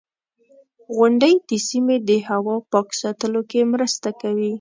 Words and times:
•غونډۍ 0.95 1.33
د 1.49 1.51
سیمې 1.67 1.97
د 2.07 2.09
هوا 2.27 2.55
پاک 2.71 2.87
ساتلو 3.01 3.41
کې 3.49 3.61
مرسته 3.73 4.09
کوي. 4.21 4.49